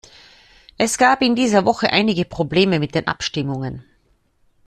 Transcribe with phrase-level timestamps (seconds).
[0.79, 3.83] Es gab in dieser Woche einige Probleme mit den Abstimmungen.